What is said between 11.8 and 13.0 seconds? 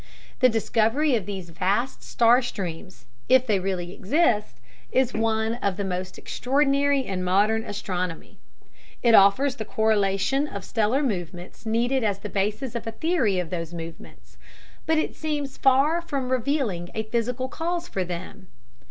as the basis of a